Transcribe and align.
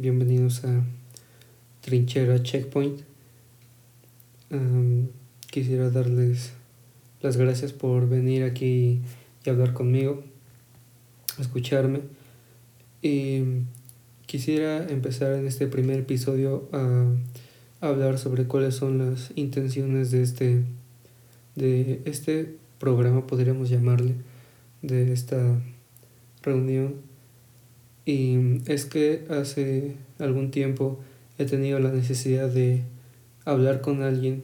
bienvenidos 0.00 0.64
a 0.64 0.82
Trinchera 1.82 2.42
Checkpoint. 2.42 3.02
quisiera 5.50 5.90
darles 5.90 6.52
las 7.20 7.36
gracias 7.36 7.74
por 7.74 8.08
venir 8.08 8.44
aquí 8.44 9.02
y 9.44 9.50
hablar 9.50 9.74
conmigo, 9.74 10.24
escucharme. 11.38 12.00
Y 13.02 13.42
quisiera 14.24 14.88
empezar 14.88 15.34
en 15.34 15.46
este 15.46 15.66
primer 15.66 15.98
episodio 15.98 16.70
a 16.72 17.04
hablar 17.82 18.18
sobre 18.18 18.46
cuáles 18.46 18.76
son 18.76 18.96
las 18.96 19.32
intenciones 19.34 20.10
de 20.10 20.22
este, 20.22 20.64
de 21.56 22.00
este 22.06 22.56
programa, 22.78 23.26
podríamos 23.26 23.68
llamarle, 23.68 24.14
de 24.80 25.12
esta 25.12 25.60
reunión 26.42 27.09
y 28.10 28.60
es 28.66 28.86
que 28.86 29.24
hace 29.30 29.94
algún 30.18 30.50
tiempo 30.50 30.98
he 31.38 31.44
tenido 31.44 31.78
la 31.78 31.92
necesidad 31.92 32.48
de 32.48 32.82
hablar 33.44 33.80
con 33.82 34.02
alguien, 34.02 34.42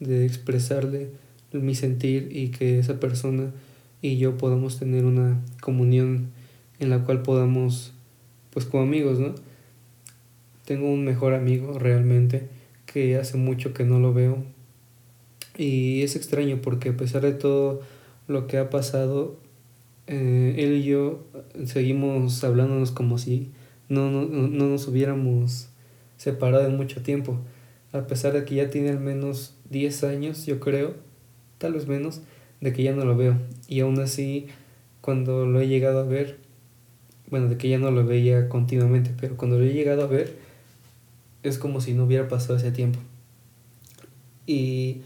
de 0.00 0.26
expresarle 0.26 1.08
mi 1.52 1.74
sentir 1.74 2.28
y 2.30 2.48
que 2.48 2.78
esa 2.78 3.00
persona 3.00 3.52
y 4.02 4.18
yo 4.18 4.36
podamos 4.36 4.78
tener 4.78 5.06
una 5.06 5.40
comunión 5.62 6.28
en 6.78 6.90
la 6.90 7.04
cual 7.04 7.22
podamos, 7.22 7.94
pues 8.50 8.66
como 8.66 8.82
amigos, 8.82 9.18
¿no? 9.18 9.34
Tengo 10.66 10.92
un 10.92 11.06
mejor 11.06 11.32
amigo 11.32 11.78
realmente 11.78 12.48
que 12.84 13.16
hace 13.16 13.38
mucho 13.38 13.72
que 13.72 13.84
no 13.84 13.98
lo 13.98 14.12
veo 14.12 14.44
y 15.56 16.02
es 16.02 16.16
extraño 16.16 16.60
porque 16.60 16.90
a 16.90 16.96
pesar 16.98 17.22
de 17.22 17.32
todo 17.32 17.80
lo 18.28 18.46
que 18.46 18.58
ha 18.58 18.68
pasado, 18.68 19.38
eh, 20.06 20.54
él 20.58 20.74
y 20.74 20.84
yo 20.84 21.26
seguimos 21.64 22.42
hablándonos 22.44 22.92
como 22.92 23.18
si 23.18 23.50
no, 23.88 24.10
no, 24.10 24.26
no 24.26 24.66
nos 24.66 24.86
hubiéramos 24.88 25.68
separado 26.16 26.66
en 26.66 26.76
mucho 26.76 27.02
tiempo. 27.02 27.38
A 27.92 28.06
pesar 28.06 28.32
de 28.32 28.44
que 28.44 28.56
ya 28.56 28.70
tiene 28.70 28.90
al 28.90 29.00
menos 29.00 29.54
10 29.70 30.04
años, 30.04 30.46
yo 30.46 30.60
creo, 30.60 30.94
tal 31.58 31.74
vez 31.74 31.86
menos, 31.86 32.20
de 32.60 32.72
que 32.72 32.82
ya 32.82 32.92
no 32.92 33.04
lo 33.04 33.16
veo. 33.16 33.36
Y 33.68 33.80
aún 33.80 33.98
así, 34.00 34.46
cuando 35.00 35.46
lo 35.46 35.60
he 35.60 35.68
llegado 35.68 36.00
a 36.00 36.04
ver, 36.04 36.38
bueno, 37.30 37.48
de 37.48 37.56
que 37.56 37.68
ya 37.68 37.78
no 37.78 37.90
lo 37.90 38.04
veía 38.04 38.48
continuamente, 38.48 39.12
pero 39.20 39.36
cuando 39.36 39.58
lo 39.58 39.64
he 39.64 39.72
llegado 39.72 40.02
a 40.02 40.06
ver, 40.06 40.36
es 41.42 41.58
como 41.58 41.80
si 41.80 41.94
no 41.94 42.04
hubiera 42.04 42.28
pasado 42.28 42.56
ese 42.56 42.72
tiempo. 42.72 42.98
Y 44.46 45.02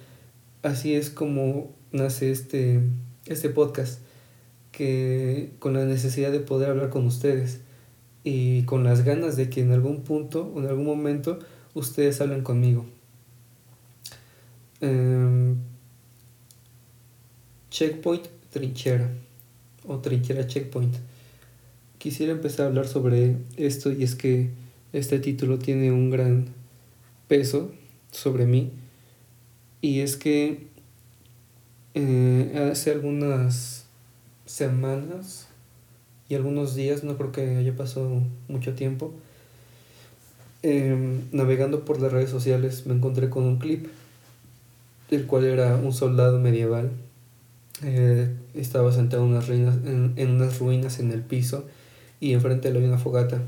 así 0.63 0.95
es 0.95 1.11
como 1.11 1.75
nace 1.93 2.31
este, 2.31 2.81
este 3.27 3.49
podcast 3.49 4.01
que 4.81 5.51
con 5.59 5.75
la 5.75 5.85
necesidad 5.85 6.33
de 6.33 6.41
poder 6.41 6.71
hablar 6.71 6.89
con 6.89 7.05
ustedes 7.05 7.61
y 8.25 8.63
con 8.63 8.83
las 8.83 9.05
ganas 9.05 9.37
de 9.37 9.51
que 9.51 9.61
en 9.61 9.73
algún 9.73 10.05
punto 10.05 10.51
o 10.55 10.61
en 10.61 10.69
algún 10.69 10.87
momento 10.87 11.39
ustedes 11.75 12.19
hablen 12.23 12.43
conmigo. 12.43 12.87
Em, 14.81 15.57
checkpoint 17.69 18.27
trinchera 18.49 19.13
o 19.87 19.99
trinchera 19.99 20.47
checkpoint. 20.47 20.97
Quisiera 21.99 22.33
empezar 22.33 22.65
a 22.65 22.69
hablar 22.71 22.89
sobre 22.89 23.37
esto 23.59 23.93
y 23.93 24.03
es 24.03 24.15
que 24.15 24.49
este 24.95 25.19
título 25.19 25.59
tiene 25.59 25.93
un 25.93 26.09
gran 26.09 26.47
peso 27.29 27.71
sobre 28.13 28.47
mí 28.47 28.71
y 29.83 30.01
es 30.01 30.17
que 30.17 30.69
eh, 31.93 32.71
hace 32.73 32.93
algunas 32.93 33.80
semanas 34.51 35.47
y 36.29 36.35
algunos 36.35 36.75
días, 36.75 37.05
no 37.05 37.17
creo 37.17 37.33
que 37.33 37.57
haya 37.57 37.75
pasado 37.77 38.23
mucho 38.49 38.75
tiempo, 38.75 39.13
em, 40.63 41.23
navegando 41.33 41.85
por 41.85 42.01
las 42.01 42.13
redes 42.13 42.31
sociales 42.31 42.87
me 42.87 42.95
encontré 42.95 43.31
con 43.31 43.45
un 43.45 43.59
clip, 43.59 43.87
el 45.11 45.27
cual 45.27 45.45
era 45.45 45.77
un 45.77 45.93
soldado 45.93 46.39
medieval. 46.39 46.91
Eh, 47.83 48.29
estaba 48.55 48.93
sentado 48.93 49.25
en 49.25 49.31
unas, 49.31 49.49
ruinas, 49.49 49.77
en, 49.85 50.31
unas 50.31 50.59
ruinas 50.59 51.01
en 51.01 51.13
el 51.13 51.23
piso 51.23 51.65
y 52.21 52.33
enfrente 52.33 52.71
le 52.71 52.79
había 52.79 52.91
una 52.91 52.99
fogata. 52.99 53.41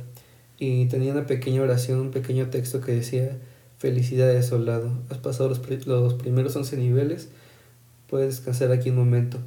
Y 0.59 0.87
tenía 0.87 1.13
una 1.13 1.27
pequeña 1.27 1.63
oración, 1.63 2.01
un 2.01 2.11
pequeño 2.11 2.49
texto 2.49 2.81
que 2.81 2.93
decía, 2.93 3.37
felicidades 3.79 4.47
soldado, 4.47 4.91
has 5.11 5.19
pasado 5.19 5.49
los, 5.49 5.61
los 5.87 6.15
primeros 6.15 6.55
11 6.57 6.77
niveles, 6.77 7.29
puedes 8.09 8.37
descansar 8.37 8.71
aquí 8.73 8.91
un 8.91 8.97
momento. 8.97 9.39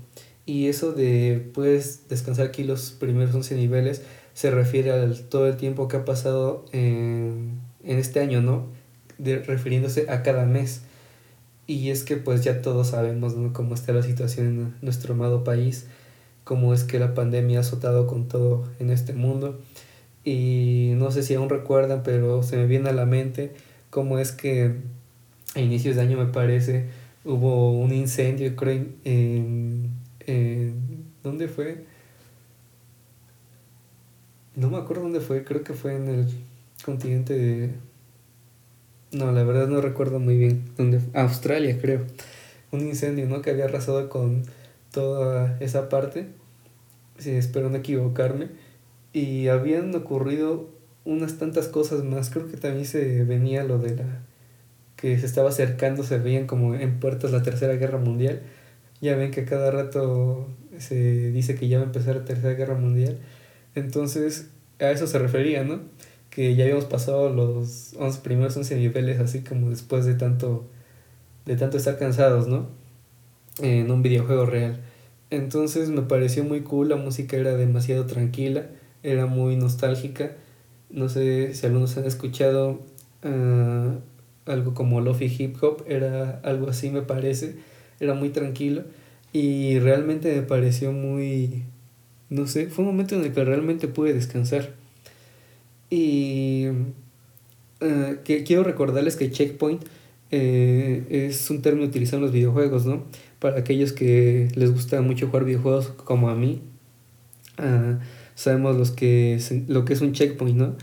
Y 0.45 0.67
eso 0.67 0.93
de 0.93 1.49
puedes 1.53 2.07
descansar 2.07 2.47
aquí 2.47 2.63
los 2.63 2.91
primeros 2.91 3.33
11 3.33 3.55
niveles 3.55 4.03
se 4.33 4.51
refiere 4.51 4.91
al 4.91 5.21
todo 5.21 5.47
el 5.47 5.57
tiempo 5.57 5.87
que 5.87 5.97
ha 5.97 6.05
pasado 6.05 6.65
en, 6.71 7.59
en 7.83 7.97
este 7.97 8.19
año, 8.19 8.41
¿no? 8.41 8.67
De, 9.17 9.39
refiriéndose 9.39 10.09
a 10.09 10.23
cada 10.23 10.45
mes. 10.45 10.81
Y 11.67 11.89
es 11.89 12.03
que 12.03 12.17
pues 12.17 12.43
ya 12.43 12.61
todos 12.61 12.89
sabemos 12.89 13.35
¿no? 13.35 13.53
cómo 13.53 13.73
está 13.73 13.91
la 13.93 14.03
situación 14.03 14.45
en 14.45 14.75
nuestro 14.81 15.15
amado 15.15 15.43
país, 15.43 15.87
cómo 16.43 16.73
es 16.73 16.83
que 16.83 16.99
la 16.99 17.15
pandemia 17.15 17.59
ha 17.59 17.61
azotado 17.61 18.05
con 18.05 18.27
todo 18.27 18.69
en 18.79 18.91
este 18.91 19.13
mundo. 19.13 19.59
Y 20.23 20.93
no 20.97 21.11
sé 21.11 21.23
si 21.23 21.33
aún 21.33 21.49
recuerdan, 21.49 22.03
pero 22.03 22.43
se 22.43 22.57
me 22.57 22.67
viene 22.67 22.89
a 22.89 22.93
la 22.93 23.05
mente 23.05 23.53
cómo 23.89 24.19
es 24.19 24.31
que 24.31 24.75
a 25.55 25.59
inicios 25.59 25.95
de 25.95 26.01
año 26.01 26.17
me 26.17 26.25
parece 26.25 26.87
hubo 27.23 27.71
un 27.71 27.93
incendio, 27.93 28.55
creo, 28.55 28.85
en 29.03 29.89
eh, 30.27 30.73
¿Dónde 31.23 31.47
fue? 31.47 31.85
No 34.55 34.69
me 34.69 34.77
acuerdo 34.77 35.03
dónde 35.03 35.19
fue, 35.19 35.43
creo 35.43 35.63
que 35.63 35.73
fue 35.73 35.95
en 35.95 36.07
el 36.07 36.27
continente 36.83 37.33
de... 37.33 37.71
No, 39.11 39.31
la 39.31 39.43
verdad 39.43 39.67
no 39.67 39.81
recuerdo 39.81 40.19
muy 40.19 40.37
bien 40.37 40.65
dónde 40.77 41.01
Australia, 41.13 41.77
creo. 41.81 42.05
Un 42.71 42.81
incendio, 42.81 43.27
¿no? 43.27 43.41
Que 43.41 43.51
había 43.51 43.65
arrasado 43.65 44.09
con 44.09 44.43
toda 44.91 45.57
esa 45.59 45.89
parte. 45.89 46.27
Sí, 47.17 47.31
espero 47.31 47.69
no 47.69 47.77
equivocarme. 47.77 48.49
Y 49.13 49.47
habían 49.47 49.93
ocurrido 49.95 50.69
unas 51.05 51.37
tantas 51.37 51.67
cosas 51.67 52.03
más. 52.03 52.29
Creo 52.29 52.49
que 52.49 52.57
también 52.57 52.85
se 52.85 53.23
venía 53.23 53.63
lo 53.63 53.77
de 53.77 53.95
la... 53.95 54.21
que 54.95 55.17
se 55.19 55.25
estaba 55.25 55.49
acercando, 55.49 56.03
se 56.03 56.17
veían 56.17 56.47
como 56.47 56.75
en 56.75 56.99
puertas 56.99 57.31
la 57.31 57.43
Tercera 57.43 57.73
Guerra 57.75 57.97
Mundial 57.97 58.41
ya 59.01 59.15
ven 59.15 59.31
que 59.31 59.45
cada 59.45 59.71
rato 59.71 60.47
se 60.77 61.31
dice 61.31 61.55
que 61.55 61.67
ya 61.67 61.77
va 61.77 61.83
a 61.83 61.87
empezar 61.87 62.15
la 62.15 62.25
Tercera 62.25 62.53
Guerra 62.53 62.75
Mundial. 62.75 63.19
Entonces, 63.75 64.49
a 64.79 64.91
eso 64.91 65.07
se 65.07 65.19
refería, 65.19 65.63
¿no? 65.63 65.81
Que 66.29 66.55
ya 66.55 66.63
habíamos 66.63 66.85
pasado 66.85 67.29
los 67.29 67.93
11 67.97 68.21
primeros 68.21 68.57
11 68.57 68.77
niveles, 68.77 69.19
así 69.19 69.41
como 69.41 69.69
después 69.69 70.05
de 70.05 70.15
tanto, 70.15 70.65
de 71.45 71.55
tanto 71.55 71.77
estar 71.77 71.97
cansados, 71.97 72.47
¿no? 72.47 72.67
En 73.61 73.91
un 73.91 74.01
videojuego 74.01 74.45
real. 74.45 74.81
Entonces 75.29 75.89
me 75.89 76.01
pareció 76.01 76.43
muy 76.43 76.61
cool, 76.61 76.89
la 76.89 76.95
música 76.97 77.37
era 77.37 77.55
demasiado 77.55 78.05
tranquila, 78.05 78.67
era 79.03 79.25
muy 79.25 79.55
nostálgica. 79.55 80.31
No 80.89 81.09
sé 81.09 81.53
si 81.53 81.65
algunos 81.65 81.97
han 81.97 82.05
escuchado 82.05 82.81
uh, 83.23 84.51
algo 84.51 84.73
como 84.73 85.01
Lofi 85.01 85.25
Hip 85.25 85.61
Hop, 85.63 85.83
era 85.87 86.39
algo 86.43 86.69
así 86.69 86.89
me 86.89 87.01
parece 87.01 87.55
era 87.99 88.13
muy 88.13 88.29
tranquilo 88.29 88.83
y 89.33 89.79
realmente 89.79 90.33
me 90.33 90.41
pareció 90.43 90.91
muy, 90.91 91.63
no 92.29 92.47
sé, 92.47 92.67
fue 92.67 92.85
un 92.85 92.91
momento 92.91 93.15
en 93.15 93.23
el 93.23 93.33
que 93.33 93.43
realmente 93.43 93.87
pude 93.87 94.13
descansar. 94.13 94.73
Y 95.89 96.67
uh, 97.81 98.23
que 98.23 98.43
quiero 98.43 98.63
recordarles 98.63 99.17
que 99.17 99.29
checkpoint 99.29 99.83
eh, 100.31 101.05
es 101.09 101.49
un 101.49 101.61
término 101.61 101.85
utilizado 101.85 102.17
en 102.17 102.23
los 102.23 102.31
videojuegos, 102.31 102.85
¿no? 102.85 103.03
Para 103.39 103.59
aquellos 103.59 103.93
que 103.93 104.47
les 104.55 104.71
gusta 104.71 105.01
mucho 105.01 105.27
jugar 105.27 105.43
videojuegos 105.43 105.89
como 105.89 106.29
a 106.29 106.35
mí, 106.35 106.61
uh, 107.59 107.99
sabemos 108.35 108.77
los 108.77 108.91
que, 108.91 109.39
lo 109.67 109.85
que 109.85 109.93
es 109.93 110.01
un 110.01 110.13
checkpoint, 110.13 110.57
¿no? 110.57 110.75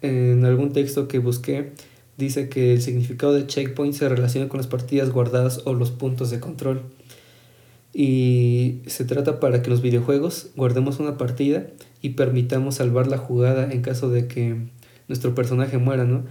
En 0.00 0.44
algún 0.44 0.72
texto 0.72 1.08
que 1.08 1.18
busqué, 1.18 1.72
dice 2.20 2.48
que 2.48 2.72
el 2.72 2.82
significado 2.82 3.32
de 3.32 3.46
checkpoint 3.46 3.94
se 3.94 4.08
relaciona 4.08 4.48
con 4.48 4.58
las 4.58 4.68
partidas 4.68 5.10
guardadas 5.10 5.62
o 5.64 5.74
los 5.74 5.90
puntos 5.90 6.30
de 6.30 6.38
control. 6.38 6.82
Y 7.92 8.82
se 8.86 9.04
trata 9.04 9.40
para 9.40 9.62
que 9.62 9.70
los 9.70 9.82
videojuegos 9.82 10.50
guardemos 10.54 11.00
una 11.00 11.18
partida 11.18 11.66
y 12.02 12.10
permitamos 12.10 12.76
salvar 12.76 13.08
la 13.08 13.18
jugada 13.18 13.72
en 13.72 13.82
caso 13.82 14.08
de 14.10 14.28
que 14.28 14.56
nuestro 15.08 15.34
personaje 15.34 15.78
muera, 15.78 16.04
¿no? 16.04 16.22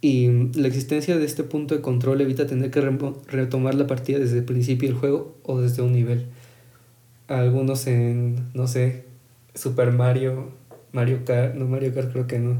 Y 0.00 0.48
la 0.54 0.66
existencia 0.66 1.18
de 1.18 1.24
este 1.24 1.44
punto 1.44 1.74
de 1.74 1.82
control 1.82 2.20
evita 2.22 2.46
tener 2.46 2.70
que 2.70 2.80
retomar 2.80 3.74
la 3.74 3.86
partida 3.86 4.18
desde 4.18 4.38
el 4.38 4.44
principio 4.44 4.88
del 4.88 4.98
juego 4.98 5.36
o 5.42 5.60
desde 5.60 5.82
un 5.82 5.92
nivel. 5.92 6.26
Algunos 7.28 7.86
en, 7.86 8.48
no 8.54 8.66
sé, 8.66 9.04
Super 9.54 9.92
Mario, 9.92 10.50
Mario 10.92 11.24
Kart, 11.24 11.54
no 11.54 11.66
Mario 11.66 11.94
Kart 11.94 12.10
creo 12.12 12.26
que 12.26 12.38
no 12.38 12.58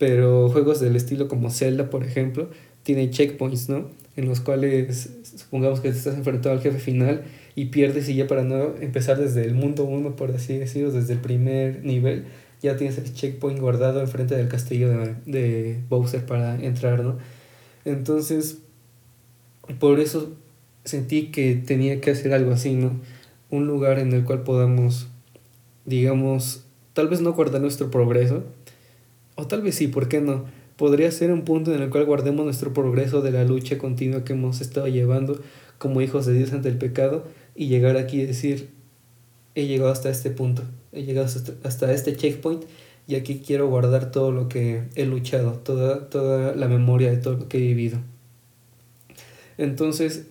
pero 0.00 0.48
juegos 0.48 0.80
del 0.80 0.96
estilo 0.96 1.28
como 1.28 1.50
Zelda, 1.50 1.90
por 1.90 2.04
ejemplo, 2.04 2.48
tienen 2.84 3.10
checkpoints, 3.10 3.68
¿no? 3.68 3.90
En 4.16 4.28
los 4.28 4.40
cuales 4.40 5.10
supongamos 5.24 5.80
que 5.80 5.90
te 5.90 5.98
estás 5.98 6.16
enfrentado 6.16 6.54
al 6.54 6.62
jefe 6.62 6.78
final 6.78 7.24
y 7.54 7.66
pierdes 7.66 8.08
y 8.08 8.14
ya 8.14 8.26
para 8.26 8.42
no 8.42 8.76
empezar 8.80 9.18
desde 9.18 9.44
el 9.44 9.52
mundo 9.52 9.84
1, 9.84 10.16
por 10.16 10.30
así 10.30 10.56
decirlo, 10.56 10.90
desde 10.90 11.12
el 11.12 11.18
primer 11.18 11.84
nivel, 11.84 12.24
ya 12.62 12.78
tienes 12.78 12.96
el 12.96 13.12
checkpoint 13.12 13.60
guardado 13.60 14.00
enfrente 14.00 14.34
del 14.34 14.48
castillo 14.48 14.88
de, 14.88 15.16
de 15.26 15.80
Bowser 15.90 16.24
para 16.24 16.56
entrar, 16.56 17.04
¿no? 17.04 17.18
Entonces, 17.84 18.56
por 19.78 20.00
eso 20.00 20.32
sentí 20.82 21.26
que 21.26 21.56
tenía 21.56 22.00
que 22.00 22.12
hacer 22.12 22.32
algo 22.32 22.52
así, 22.52 22.72
¿no? 22.72 22.98
Un 23.50 23.66
lugar 23.66 23.98
en 23.98 24.14
el 24.14 24.24
cual 24.24 24.44
podamos, 24.44 25.08
digamos, 25.84 26.64
tal 26.94 27.08
vez 27.08 27.20
no 27.20 27.34
guardar 27.34 27.60
nuestro 27.60 27.90
progreso, 27.90 28.44
o 29.40 29.46
tal 29.46 29.62
vez 29.62 29.74
sí, 29.74 29.88
¿por 29.88 30.08
qué 30.08 30.20
no? 30.20 30.44
Podría 30.76 31.10
ser 31.10 31.32
un 31.32 31.42
punto 31.42 31.74
en 31.74 31.82
el 31.82 31.90
cual 31.90 32.04
guardemos 32.04 32.44
nuestro 32.44 32.72
progreso 32.72 33.22
de 33.22 33.30
la 33.30 33.44
lucha 33.44 33.78
continua 33.78 34.24
que 34.24 34.34
hemos 34.34 34.60
estado 34.60 34.86
llevando 34.86 35.40
como 35.78 36.00
hijos 36.02 36.26
de 36.26 36.34
Dios 36.34 36.52
ante 36.52 36.68
el 36.68 36.78
pecado 36.78 37.24
y 37.54 37.68
llegar 37.68 37.96
aquí 37.96 38.20
y 38.20 38.26
decir, 38.26 38.70
he 39.54 39.66
llegado 39.66 39.90
hasta 39.90 40.10
este 40.10 40.30
punto, 40.30 40.62
he 40.92 41.04
llegado 41.04 41.26
hasta, 41.64 41.92
este 41.92 42.16
checkpoint 42.16 42.64
y 43.06 43.14
aquí 43.14 43.42
quiero 43.44 43.68
guardar 43.68 44.10
todo 44.10 44.30
lo 44.30 44.48
que 44.48 44.84
he 44.94 45.06
luchado, 45.06 45.52
toda, 45.52 46.08
toda 46.08 46.54
la 46.54 46.68
memoria 46.68 47.10
de 47.10 47.16
todo 47.16 47.34
lo 47.34 47.48
que 47.48 47.58
he 47.58 47.62
vivido. 47.62 47.98
Entonces, 49.58 50.26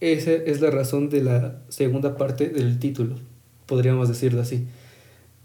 esa 0.00 0.32
es 0.32 0.60
la 0.60 0.70
razón 0.70 1.08
de 1.08 1.22
la 1.22 1.62
segunda 1.68 2.16
parte 2.16 2.48
del 2.48 2.78
título, 2.78 3.16
podríamos 3.66 4.08
decirlo 4.08 4.40
así. 4.40 4.66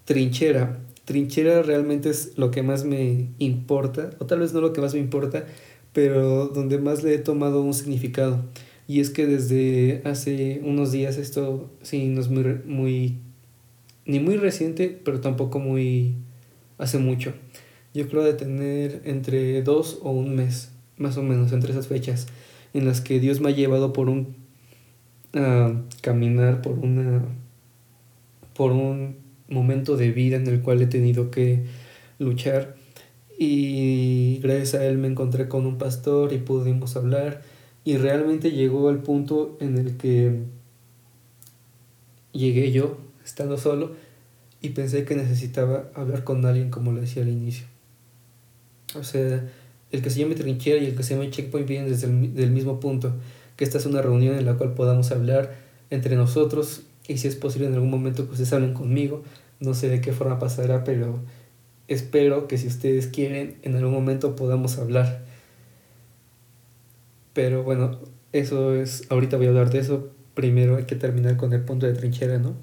Trinchera. 0.05 0.79
Trinchera 1.05 1.61
realmente 1.63 2.09
es 2.09 2.37
lo 2.37 2.51
que 2.51 2.63
más 2.63 2.85
me 2.85 3.29
importa, 3.39 4.11
o 4.19 4.25
tal 4.25 4.39
vez 4.39 4.53
no 4.53 4.61
lo 4.61 4.73
que 4.73 4.81
más 4.81 4.93
me 4.93 4.99
importa, 4.99 5.45
pero 5.93 6.47
donde 6.47 6.77
más 6.77 7.03
le 7.03 7.15
he 7.15 7.19
tomado 7.19 7.61
un 7.61 7.73
significado. 7.73 8.43
Y 8.87 8.99
es 8.99 9.09
que 9.09 9.25
desde 9.25 10.01
hace 10.05 10.61
unos 10.63 10.91
días 10.91 11.17
esto 11.17 11.69
sí 11.81 12.07
no 12.07 12.21
es 12.21 12.29
muy, 12.29 12.43
muy 12.65 13.17
ni 14.05 14.19
muy 14.19 14.37
reciente, 14.37 14.99
pero 15.03 15.21
tampoco 15.21 15.59
muy 15.59 16.15
hace 16.77 16.97
mucho. 16.97 17.33
Yo 17.93 18.07
creo 18.07 18.23
de 18.23 18.33
tener 18.33 19.01
entre 19.05 19.61
dos 19.63 19.99
o 20.01 20.11
un 20.11 20.35
mes, 20.35 20.71
más 20.97 21.17
o 21.17 21.23
menos, 21.23 21.51
entre 21.51 21.71
esas 21.71 21.87
fechas, 21.87 22.27
en 22.73 22.85
las 22.85 23.01
que 23.01 23.19
Dios 23.19 23.41
me 23.41 23.49
ha 23.49 23.51
llevado 23.51 23.93
por 23.93 24.09
un 24.09 24.35
caminar, 26.01 26.61
por 26.61 26.79
una 26.79 27.23
por 28.53 28.73
un 28.73 29.15
momento 29.51 29.97
de 29.97 30.11
vida 30.11 30.37
en 30.37 30.47
el 30.47 30.61
cual 30.61 30.81
he 30.81 30.87
tenido 30.87 31.29
que 31.29 31.63
luchar 32.19 32.75
y 33.37 34.39
gracias 34.43 34.75
a 34.75 34.85
él 34.85 34.97
me 34.97 35.07
encontré 35.07 35.47
con 35.47 35.65
un 35.65 35.77
pastor 35.77 36.31
y 36.33 36.37
pudimos 36.37 36.95
hablar 36.95 37.41
y 37.83 37.97
realmente 37.97 38.51
llegó 38.51 38.89
al 38.89 38.99
punto 38.99 39.57
en 39.59 39.77
el 39.77 39.97
que 39.97 40.43
llegué 42.31 42.71
yo, 42.71 42.97
estando 43.25 43.57
solo, 43.57 43.93
y 44.61 44.69
pensé 44.69 45.05
que 45.05 45.15
necesitaba 45.15 45.89
hablar 45.95 46.23
con 46.23 46.45
alguien 46.45 46.69
como 46.69 46.91
lo 46.91 47.01
decía 47.01 47.23
al 47.23 47.29
inicio. 47.29 47.65
O 48.95 49.03
sea, 49.03 49.49
el 49.91 50.01
que 50.01 50.09
se 50.09 50.19
llame 50.19 50.35
trinchera 50.35 50.77
y 50.77 50.85
el 50.85 50.95
que 50.95 51.03
se 51.03 51.15
llame 51.15 51.31
checkpoint 51.31 51.67
vienen 51.67 51.89
desde 51.89 52.07
el 52.07 52.35
del 52.35 52.51
mismo 52.51 52.79
punto, 52.79 53.15
que 53.55 53.63
esta 53.63 53.79
es 53.79 53.85
una 53.85 54.01
reunión 54.01 54.37
en 54.37 54.45
la 54.45 54.53
cual 54.53 54.73
podamos 54.73 55.11
hablar 55.11 55.55
entre 55.89 56.15
nosotros 56.15 56.83
y 57.07 57.17
si 57.17 57.27
es 57.27 57.35
posible 57.35 57.67
en 57.67 57.73
algún 57.73 57.89
momento 57.89 58.25
que 58.25 58.31
ustedes 58.31 58.53
hablen 58.53 58.73
conmigo, 58.73 59.23
no 59.61 59.73
sé 59.73 59.87
de 59.87 60.01
qué 60.01 60.11
forma 60.11 60.39
pasará, 60.39 60.83
pero 60.83 61.19
espero 61.87 62.49
que 62.49 62.57
si 62.57 62.67
ustedes 62.67 63.07
quieren 63.07 63.55
en 63.61 63.75
algún 63.75 63.93
momento 63.93 64.35
podamos 64.35 64.77
hablar 64.77 65.23
pero 67.33 67.63
bueno, 67.63 67.99
eso 68.33 68.75
es, 68.75 69.03
ahorita 69.09 69.37
voy 69.37 69.45
a 69.47 69.49
hablar 69.49 69.69
de 69.69 69.79
eso, 69.79 70.09
primero 70.33 70.77
hay 70.77 70.85
que 70.85 70.95
terminar 70.95 71.37
con 71.37 71.53
el 71.53 71.61
punto 71.61 71.85
de 71.85 71.93
trinchera, 71.93 72.39
¿no? 72.39 72.55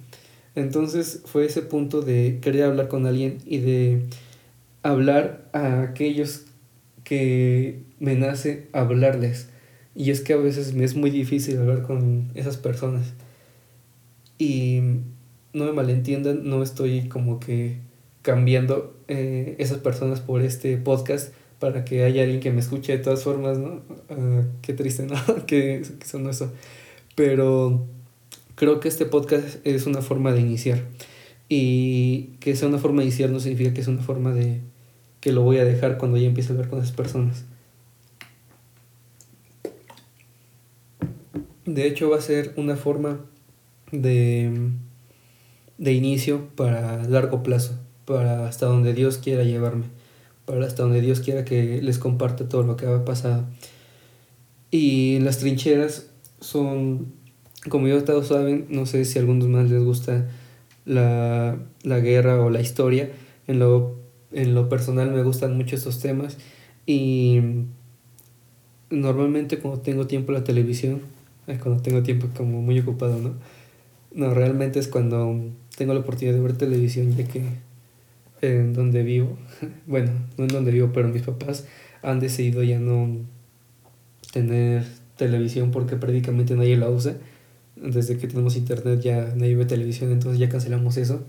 Entonces 0.54 1.22
fue 1.24 1.46
ese 1.46 1.62
punto 1.62 2.02
de 2.02 2.38
querer 2.42 2.64
hablar 2.64 2.88
con 2.88 3.06
alguien 3.06 3.38
y 3.46 3.58
de 3.58 4.02
hablar 4.82 5.48
a 5.52 5.82
aquellos 5.82 6.46
que 7.04 7.82
me 7.98 8.14
nace 8.14 8.68
hablarles. 8.72 9.48
Y 9.94 10.10
es 10.10 10.20
que 10.20 10.34
a 10.34 10.36
veces 10.36 10.74
me 10.74 10.84
es 10.84 10.94
muy 10.94 11.10
difícil 11.10 11.58
hablar 11.58 11.82
con 11.82 12.30
esas 12.34 12.56
personas. 12.56 13.14
Y 14.38 14.80
no 15.58 15.64
me 15.64 15.72
malentiendan, 15.72 16.48
no 16.48 16.62
estoy 16.62 17.08
como 17.08 17.40
que 17.40 17.78
cambiando 18.22 18.96
eh, 19.08 19.56
esas 19.58 19.78
personas 19.78 20.20
por 20.20 20.42
este 20.42 20.76
podcast, 20.76 21.32
para 21.58 21.84
que 21.84 22.04
haya 22.04 22.22
alguien 22.22 22.40
que 22.40 22.52
me 22.52 22.60
escuche 22.60 22.96
de 22.96 23.02
todas 23.02 23.24
formas, 23.24 23.58
¿no? 23.58 23.82
Ah, 24.10 24.42
qué 24.62 24.72
triste, 24.72 25.06
¿no? 25.06 25.16
que, 25.46 25.82
son 26.04 26.28
eso. 26.28 26.52
Pero 27.14 27.86
creo 28.54 28.80
que 28.80 28.88
este 28.88 29.06
podcast 29.06 29.64
es 29.66 29.86
una 29.86 30.02
forma 30.02 30.32
de 30.32 30.40
iniciar. 30.40 30.84
Y 31.48 32.34
que 32.40 32.54
sea 32.54 32.68
una 32.68 32.78
forma 32.78 33.00
de 33.00 33.06
iniciar 33.06 33.30
no 33.30 33.40
significa 33.40 33.74
que 33.74 33.80
es 33.80 33.88
una 33.88 34.02
forma 34.02 34.32
de 34.32 34.60
que 35.20 35.32
lo 35.32 35.42
voy 35.42 35.58
a 35.58 35.64
dejar 35.64 35.98
cuando 35.98 36.16
ya 36.18 36.28
empiece 36.28 36.52
a 36.52 36.52
hablar 36.52 36.70
con 36.70 36.78
esas 36.78 36.92
personas. 36.92 37.44
De 41.64 41.86
hecho 41.86 42.10
va 42.10 42.18
a 42.18 42.22
ser 42.22 42.52
una 42.56 42.76
forma 42.76 43.20
de, 43.90 44.70
de 45.78 45.92
inicio 45.92 46.48
para 46.56 47.02
largo 47.04 47.42
plazo, 47.42 47.78
para 48.04 48.46
hasta 48.46 48.66
donde 48.66 48.92
Dios 48.92 49.18
quiera 49.18 49.44
llevarme 49.44 49.84
para 50.48 50.66
hasta 50.66 50.82
donde 50.82 51.02
Dios 51.02 51.20
quiera 51.20 51.44
que 51.44 51.82
les 51.82 51.98
comparte 51.98 52.44
todo 52.44 52.62
lo 52.62 52.76
que 52.76 52.86
ha 52.86 53.04
pasado. 53.04 53.44
Y 54.70 55.18
las 55.20 55.38
trincheras 55.38 56.10
son, 56.40 57.12
como 57.68 57.86
ya 57.86 58.02
todos 58.02 58.28
saben, 58.28 58.66
no 58.70 58.86
sé 58.86 59.04
si 59.04 59.18
a 59.18 59.20
algunos 59.20 59.46
más 59.48 59.70
les 59.70 59.84
gusta 59.84 60.26
la, 60.86 61.58
la 61.82 62.00
guerra 62.00 62.40
o 62.40 62.48
la 62.48 62.62
historia. 62.62 63.10
En 63.46 63.58
lo, 63.58 63.96
en 64.32 64.54
lo 64.54 64.70
personal 64.70 65.10
me 65.10 65.22
gustan 65.22 65.54
mucho 65.54 65.76
estos 65.76 66.00
temas 66.00 66.38
y 66.86 67.40
normalmente 68.88 69.58
cuando 69.58 69.82
tengo 69.82 70.06
tiempo 70.06 70.32
en 70.32 70.38
la 70.38 70.44
televisión, 70.44 71.02
cuando 71.62 71.82
tengo 71.82 72.02
tiempo 72.02 72.28
como 72.34 72.62
muy 72.62 72.78
ocupado, 72.80 73.18
¿no? 73.18 73.34
No, 74.14 74.32
realmente 74.32 74.78
es 74.78 74.88
cuando 74.88 75.50
tengo 75.78 75.94
la 75.94 76.00
oportunidad 76.00 76.34
de 76.34 76.42
ver 76.42 76.54
televisión 76.54 77.16
ya 77.16 77.24
que 77.24 77.42
en 78.42 78.74
donde 78.74 79.04
vivo, 79.04 79.38
bueno, 79.86 80.10
no 80.36 80.44
en 80.44 80.48
donde 80.48 80.72
vivo, 80.72 80.90
pero 80.92 81.08
mis 81.08 81.22
papás 81.22 81.66
han 82.02 82.18
decidido 82.18 82.64
ya 82.64 82.80
no 82.80 83.16
tener 84.32 84.84
televisión 85.16 85.70
porque 85.70 85.96
prácticamente 85.96 86.56
nadie 86.56 86.76
la 86.76 86.90
usa. 86.90 87.16
Desde 87.76 88.18
que 88.18 88.26
tenemos 88.26 88.56
internet 88.56 89.00
ya 89.00 89.32
nadie 89.36 89.54
ve 89.54 89.66
televisión, 89.66 90.10
entonces 90.10 90.40
ya 90.40 90.48
cancelamos 90.48 90.96
eso. 90.96 91.22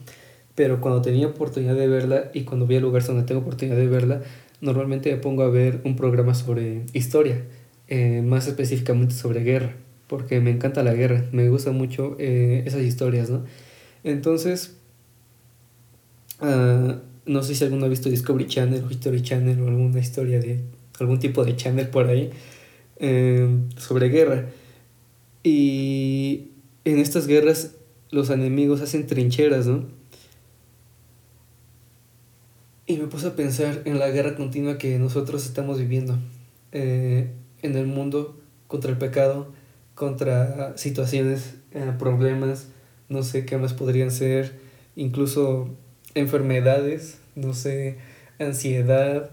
Pero 0.56 0.82
cuando 0.82 1.04
tenía 1.04 1.28
oportunidad 1.28 1.76
de 1.76 1.88
verla 1.88 2.32
y 2.34 2.42
cuando 2.42 2.66
voy 2.66 2.78
a 2.78 2.80
lugares 2.80 3.08
donde 3.08 3.24
tengo 3.24 3.42
oportunidad 3.42 3.78
de 3.78 3.88
verla, 3.88 4.22
normalmente 4.62 5.12
me 5.12 5.18
pongo 5.18 5.44
a 5.44 5.50
ver 5.50 5.80
un 5.84 5.96
programa 5.96 6.34
sobre 6.34 6.86
historia, 6.94 7.44
eh, 7.88 8.24
más 8.24 8.48
específicamente 8.48 9.14
sobre 9.14 9.44
guerra, 9.44 9.76
porque 10.08 10.42
me 10.42 10.50
encanta 10.50 10.82
la 10.82 10.94
guerra, 10.94 11.26
me 11.32 11.48
gustan 11.50 11.76
mucho 11.76 12.16
eh, 12.20 12.64
esas 12.66 12.82
historias, 12.82 13.30
¿no? 13.30 13.44
Entonces, 14.04 14.80
Ah, 16.42 17.00
no 17.26 17.44
sé 17.44 17.54
si 17.56 17.64
alguno 17.64 17.86
ha 17.86 17.90
visto 17.90 18.10
Discovery 18.10 18.48
Channel 18.48 18.84
o 18.84 18.90
History 18.92 19.22
Channel 19.22 19.60
o 19.62 19.68
alguna 19.68 20.00
historia 20.00 20.40
de 20.40 20.62
algún 21.00 21.20
tipo 21.20 21.46
de 21.46 21.56
channel 21.56 21.90
por 21.90 22.08
ahí 22.08 22.32
em, 22.98 23.70
sobre 23.78 24.10
guerra. 24.10 24.50
Y 25.44 26.52
en 26.86 27.00
estas 27.00 27.28
guerras 27.28 27.76
los 28.12 28.30
enemigos 28.30 28.82
hacen 28.82 29.08
trincheras, 29.08 29.68
¿no? 29.68 29.86
Y 32.86 32.98
me 32.98 33.08
puse 33.08 33.28
a 33.28 33.36
pensar 33.36 33.84
en 33.86 34.00
la 34.00 34.10
guerra 34.10 34.36
continua 34.36 34.78
que 34.78 34.98
nosotros 34.98 35.46
estamos 35.46 35.78
viviendo 35.78 36.18
eh, 36.72 37.32
en 37.62 37.76
el 37.76 37.86
mundo 37.86 38.40
contra 38.68 38.90
el 38.92 38.98
pecado, 38.98 39.52
contra 39.94 40.76
situaciones, 40.78 41.56
eh, 41.72 41.94
problemas, 42.00 42.68
no 43.10 43.24
sé 43.24 43.46
qué 43.46 43.58
más 43.58 43.74
podrían 43.74 44.12
ser, 44.12 44.60
incluso 44.96 45.70
enfermedades, 46.16 47.20
no 47.36 47.54
sé, 47.54 47.98
ansiedad. 48.40 49.32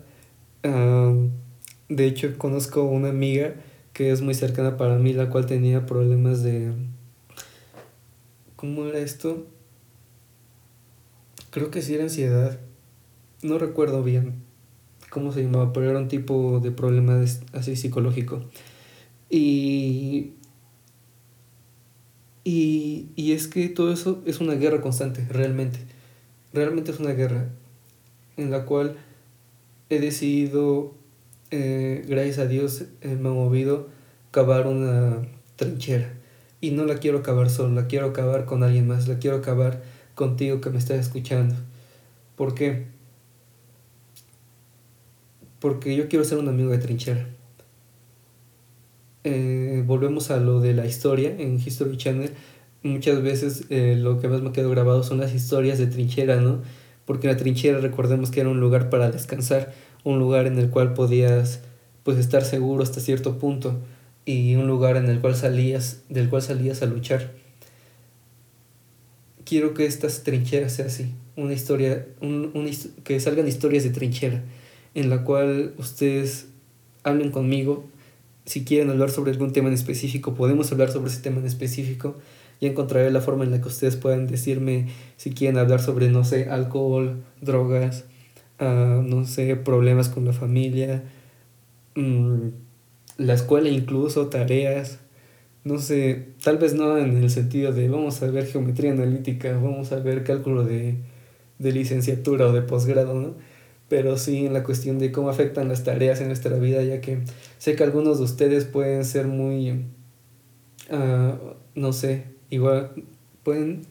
de 0.62 2.06
hecho, 2.06 2.36
conozco 2.38 2.82
una 2.82 3.10
amiga 3.10 3.54
que 3.92 4.10
es 4.10 4.20
muy 4.20 4.34
cercana 4.34 4.76
para 4.76 4.98
mí, 4.98 5.12
la 5.12 5.30
cual 5.30 5.46
tenía 5.46 5.86
problemas 5.86 6.42
de... 6.42 6.72
¿Cómo 8.56 8.86
era 8.86 8.98
esto? 8.98 9.46
Creo 11.50 11.70
que 11.70 11.82
sí 11.82 11.94
era 11.94 12.04
ansiedad. 12.04 12.58
No 13.42 13.58
recuerdo 13.58 14.02
bien 14.02 14.46
cómo 15.10 15.32
se 15.32 15.42
llamaba, 15.42 15.72
pero 15.72 15.88
era 15.88 15.98
un 15.98 16.08
tipo 16.08 16.60
de 16.60 16.70
problema 16.72 17.24
así 17.52 17.76
psicológico. 17.76 18.42
Y, 19.30 20.32
y, 22.46 23.08
y 23.16 23.32
es 23.32 23.48
que 23.48 23.68
todo 23.68 23.92
eso 23.92 24.22
es 24.24 24.40
una 24.40 24.54
guerra 24.54 24.80
constante, 24.80 25.26
realmente 25.28 25.80
realmente 26.56 26.90
es 26.90 26.98
una 26.98 27.12
guerra 27.12 27.48
en 28.36 28.50
la 28.50 28.64
cual 28.64 28.96
he 29.90 30.00
decidido, 30.00 30.94
eh, 31.50 32.04
gracias 32.08 32.38
a 32.38 32.46
Dios, 32.46 32.84
eh, 33.02 33.16
me 33.20 33.28
ha 33.28 33.32
movido 33.32 33.88
cavar 34.30 34.66
una 34.66 35.22
trinchera. 35.56 36.12
Y 36.60 36.70
no 36.70 36.84
la 36.84 36.96
quiero 36.96 37.22
cavar 37.22 37.50
solo, 37.50 37.74
la 37.74 37.86
quiero 37.86 38.12
cavar 38.12 38.46
con 38.46 38.62
alguien 38.62 38.88
más, 38.88 39.06
la 39.06 39.18
quiero 39.18 39.42
cavar 39.42 39.82
contigo 40.14 40.60
que 40.60 40.70
me 40.70 40.78
estás 40.78 40.98
escuchando. 40.98 41.54
¿Por 42.34 42.54
qué? 42.54 42.86
Porque 45.60 45.94
yo 45.94 46.08
quiero 46.08 46.24
ser 46.24 46.38
un 46.38 46.48
amigo 46.48 46.70
de 46.70 46.78
trinchera. 46.78 47.28
Eh, 49.28 49.82
volvemos 49.84 50.30
a 50.30 50.36
lo 50.36 50.60
de 50.60 50.72
la 50.72 50.86
historia 50.86 51.34
en 51.36 51.56
History 51.56 51.96
Channel. 51.96 52.30
Muchas 52.84 53.20
veces 53.22 53.64
eh, 53.70 53.96
lo 53.98 54.20
que 54.20 54.28
más 54.28 54.40
me 54.40 54.52
quedó 54.52 54.70
grabado 54.70 55.02
son 55.02 55.18
las 55.18 55.34
historias 55.34 55.80
de 55.80 55.88
trinchera, 55.88 56.36
¿no? 56.36 56.62
Porque 57.06 57.26
la 57.26 57.36
trinchera 57.36 57.80
recordemos 57.80 58.30
que 58.30 58.38
era 58.38 58.50
un 58.50 58.60
lugar 58.60 58.88
para 58.88 59.10
descansar, 59.10 59.74
un 60.04 60.20
lugar 60.20 60.46
en 60.46 60.60
el 60.60 60.70
cual 60.70 60.94
podías 60.94 61.60
pues 62.04 62.18
estar 62.18 62.44
seguro 62.44 62.84
hasta 62.84 63.00
cierto 63.00 63.36
punto 63.40 63.80
y 64.24 64.54
un 64.54 64.68
lugar 64.68 64.96
en 64.96 65.06
el 65.06 65.18
cual 65.20 65.34
salías, 65.34 66.04
del 66.08 66.28
cual 66.28 66.42
salías 66.42 66.82
a 66.82 66.86
luchar. 66.86 67.32
Quiero 69.44 69.74
que 69.74 69.86
estas 69.86 70.22
trincheras 70.22 70.74
sea 70.74 70.86
así, 70.86 71.12
una 71.34 71.52
historia, 71.52 72.06
un, 72.20 72.52
que 73.02 73.18
salgan 73.18 73.48
historias 73.48 73.82
de 73.82 73.90
trinchera, 73.90 74.44
en 74.94 75.10
la 75.10 75.24
cual 75.24 75.74
ustedes 75.78 76.46
hablen 77.02 77.32
conmigo, 77.32 77.88
si 78.46 78.64
quieren 78.64 78.90
hablar 78.90 79.10
sobre 79.10 79.32
algún 79.32 79.52
tema 79.52 79.68
en 79.68 79.74
específico, 79.74 80.34
podemos 80.34 80.70
hablar 80.72 80.90
sobre 80.90 81.10
ese 81.10 81.20
tema 81.20 81.40
en 81.40 81.46
específico. 81.46 82.14
Y 82.58 82.66
encontraré 82.66 83.10
la 83.10 83.20
forma 83.20 83.44
en 83.44 83.50
la 83.50 83.60
que 83.60 83.68
ustedes 83.68 83.96
puedan 83.96 84.26
decirme 84.28 84.86
si 85.18 85.30
quieren 85.30 85.58
hablar 85.58 85.82
sobre, 85.82 86.08
no 86.08 86.24
sé, 86.24 86.48
alcohol, 86.48 87.22
drogas, 87.42 88.06
uh, 88.60 89.02
no 89.02 89.26
sé, 89.26 89.56
problemas 89.56 90.08
con 90.08 90.24
la 90.24 90.32
familia, 90.32 91.02
um, 91.96 92.52
la 93.18 93.34
escuela 93.34 93.68
incluso, 93.68 94.28
tareas, 94.28 95.00
no 95.64 95.78
sé, 95.78 96.28
tal 96.42 96.58
vez 96.58 96.74
no 96.74 96.96
en 96.96 97.16
el 97.16 97.28
sentido 97.28 97.72
de 97.72 97.88
vamos 97.88 98.22
a 98.22 98.30
ver 98.30 98.46
geometría 98.46 98.92
analítica, 98.92 99.52
vamos 99.52 99.92
a 99.92 99.96
ver 99.96 100.22
cálculo 100.24 100.64
de, 100.64 100.96
de 101.58 101.72
licenciatura 101.72 102.46
o 102.46 102.52
de 102.52 102.62
posgrado, 102.62 103.14
¿no? 103.20 103.34
Pero 103.88 104.16
sí 104.16 104.46
en 104.46 104.52
la 104.52 104.64
cuestión 104.64 104.98
de 104.98 105.12
cómo 105.12 105.28
afectan 105.28 105.68
las 105.68 105.84
tareas 105.84 106.20
en 106.20 106.28
nuestra 106.28 106.56
vida, 106.58 106.82
ya 106.82 107.00
que 107.00 107.20
sé 107.58 107.76
que 107.76 107.84
algunos 107.84 108.18
de 108.18 108.24
ustedes 108.24 108.64
pueden 108.64 109.04
ser 109.04 109.26
muy, 109.26 109.84
uh, 110.90 111.54
no 111.74 111.92
sé, 111.92 112.24
igual 112.50 112.92
pueden 113.42 113.82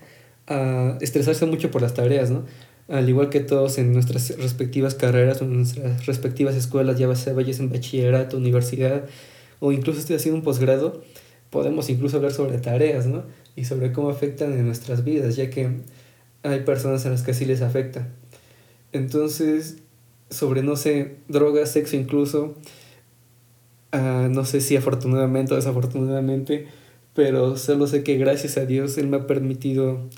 uh, 0.50 0.98
estresarse 1.02 1.46
mucho 1.46 1.72
por 1.72 1.82
las 1.82 1.94
tareas, 1.94 2.30
¿no? 2.30 2.44
Al 2.88 3.10
igual 3.10 3.30
que 3.30 3.40
todos 3.40 3.78
en 3.80 3.94
nuestras 3.94 4.38
respectivas 4.38 4.94
carreras 4.94 5.42
en 5.42 5.54
nuestras 5.54 6.06
respectivas 6.06 6.56
escuelas, 6.56 7.00
ya 7.00 7.14
sea 7.16 7.34
vayas 7.34 7.60
en 7.60 7.70
bachillerato, 7.70 8.38
universidad 8.38 9.06
o 9.60 9.72
incluso 9.72 10.00
esté 10.00 10.16
haciendo 10.16 10.38
un 10.38 10.44
posgrado, 10.44 11.02
podemos 11.50 11.90
incluso 11.90 12.18
hablar 12.18 12.34
sobre 12.34 12.60
tareas, 12.60 13.08
¿no? 13.08 13.24
Y 13.56 13.66
sobre 13.66 13.94
cómo 13.94 14.10
afectan 14.10 14.54
en 14.54 14.66
nuestras 14.66 15.04
vidas, 15.04 15.36
ya 15.36 15.50
que 15.50 15.70
hay 16.44 16.60
personas 16.60 17.06
a 17.06 17.10
las 17.10 17.24
que 17.24 17.34
sí 17.34 17.46
les 17.46 17.62
afecta. 17.62 18.10
Entonces, 18.92 19.78
sobre, 20.30 20.64
no 20.64 20.76
sé, 20.76 21.18
drogas, 21.28 21.72
sexo 21.72 21.96
incluso. 21.96 22.56
Uh, 23.94 24.30
no 24.30 24.44
sé 24.46 24.62
si 24.62 24.76
afortunadamente 24.76 25.54
o 25.54 25.56
desafortunadamente, 25.56 26.68
pero 27.14 27.56
solo 27.58 27.88
sé 27.88 28.04
que 28.04 28.18
gracias 28.18 28.58
a 28.58 28.66
Dios 28.66 28.98
Él 28.98 29.08
me 29.08 29.18
ha 29.18 29.28
permitido 29.28 30.10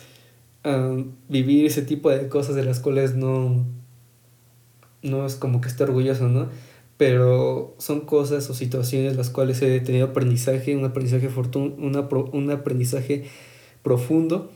uh, 0.66 1.06
vivir 1.30 1.66
ese 1.66 1.84
tipo 1.84 2.10
de 2.10 2.28
cosas 2.28 2.56
de 2.56 2.64
las 2.64 2.80
cuales 2.80 3.16
no, 3.16 3.66
no 5.04 5.26
es 5.26 5.36
como 5.36 5.62
que 5.62 5.68
esté 5.68 5.84
orgulloso, 5.84 6.28
¿no? 6.28 6.50
Pero 6.98 7.76
son 7.78 8.02
cosas 8.02 8.50
o 8.50 8.56
situaciones 8.56 9.16
las 9.16 9.30
cuales 9.30 9.62
he 9.62 9.80
tenido 9.82 10.08
aprendizaje, 10.08 10.76
un 10.76 10.86
aprendizaje, 10.86 11.30
fortun 11.30 11.76
una 11.78 12.08
un 12.10 12.50
aprendizaje 12.50 13.26
profundo 13.84 14.52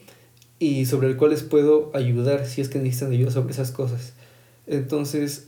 y 0.57 0.85
sobre 0.87 1.07
el 1.09 1.17
cual 1.17 1.31
les 1.31 1.43
puedo 1.43 1.91
ayudar 1.93 2.45
si 2.47 2.61
es 2.61 2.69
que 2.69 2.79
necesitan 2.79 3.11
ayuda 3.11 3.31
sobre 3.31 3.51
esas 3.51 3.71
cosas. 3.71 4.13
Entonces, 4.67 5.47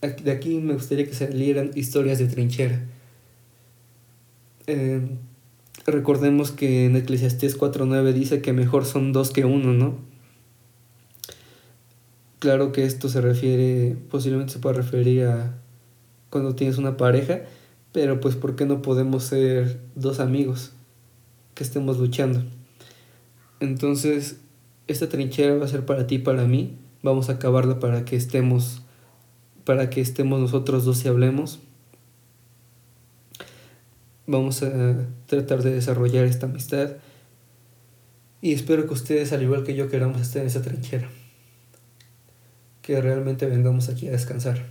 de 0.00 0.30
aquí 0.30 0.58
me 0.58 0.74
gustaría 0.74 1.06
que 1.06 1.14
salieran 1.14 1.70
historias 1.74 2.18
de 2.18 2.26
trinchera. 2.26 2.80
Eh, 4.66 5.00
recordemos 5.86 6.52
que 6.52 6.86
en 6.86 6.96
Eclesiastés 6.96 7.58
4.9 7.58 8.12
dice 8.12 8.42
que 8.42 8.52
mejor 8.52 8.84
son 8.84 9.12
dos 9.12 9.30
que 9.30 9.44
uno, 9.44 9.72
¿no? 9.72 9.98
Claro 12.38 12.72
que 12.72 12.84
esto 12.84 13.08
se 13.08 13.20
refiere, 13.20 13.96
posiblemente 14.10 14.52
se 14.52 14.58
pueda 14.58 14.74
referir 14.74 15.24
a 15.26 15.58
cuando 16.30 16.56
tienes 16.56 16.78
una 16.78 16.96
pareja, 16.96 17.42
pero 17.92 18.18
pues 18.18 18.34
¿por 18.34 18.56
qué 18.56 18.66
no 18.66 18.82
podemos 18.82 19.22
ser 19.22 19.78
dos 19.94 20.18
amigos 20.18 20.72
que 21.54 21.62
estemos 21.62 21.98
luchando? 21.98 22.42
Entonces, 23.60 24.40
esta 24.88 25.08
trinchera 25.08 25.54
va 25.54 25.66
a 25.66 25.68
ser 25.68 25.86
para 25.86 26.08
ti 26.08 26.16
y 26.16 26.18
para 26.18 26.44
mí, 26.46 26.78
vamos 27.02 27.28
a 27.28 27.34
acabarla 27.34 27.78
para 27.78 28.04
que 28.04 28.16
estemos 28.16 28.82
para 29.64 29.90
que 29.90 30.00
estemos 30.00 30.40
nosotros 30.40 30.84
dos 30.84 31.04
y 31.04 31.08
hablemos. 31.08 31.60
Vamos 34.26 34.62
a 34.62 35.06
tratar 35.26 35.62
de 35.62 35.72
desarrollar 35.72 36.24
esta 36.24 36.46
amistad 36.46 36.96
y 38.40 38.52
espero 38.52 38.86
que 38.86 38.94
ustedes, 38.94 39.32
al 39.32 39.42
igual 39.42 39.62
que 39.62 39.74
yo, 39.74 39.88
queramos 39.88 40.20
estar 40.20 40.42
en 40.42 40.48
esa 40.48 40.62
trinchera. 40.62 41.08
Que 42.82 43.00
realmente 43.00 43.46
vengamos 43.46 43.88
aquí 43.88 44.08
a 44.08 44.12
descansar. 44.12 44.66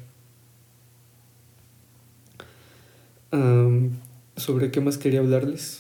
¿Sobre 4.36 4.72
qué 4.72 4.82
más 4.82 4.98
quería 4.98 5.22
hablarles? 5.22 5.80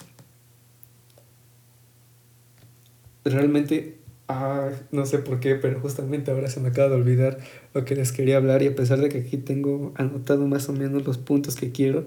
Realmente 3.25 4.00
Ah, 4.33 4.71
no 4.93 5.05
sé 5.05 5.17
por 5.17 5.41
qué, 5.41 5.55
pero 5.55 5.81
justamente 5.81 6.31
ahora 6.31 6.47
se 6.47 6.61
me 6.61 6.69
acaba 6.69 6.87
de 6.87 6.95
olvidar 6.95 7.39
lo 7.73 7.83
que 7.83 7.95
les 7.95 8.13
quería 8.13 8.37
hablar 8.37 8.63
y 8.63 8.67
a 8.67 8.75
pesar 8.75 9.01
de 9.01 9.09
que 9.09 9.19
aquí 9.19 9.35
tengo 9.35 9.91
anotado 9.97 10.47
más 10.47 10.69
o 10.69 10.73
menos 10.73 11.05
los 11.05 11.17
puntos 11.17 11.57
que 11.57 11.73
quiero 11.73 12.05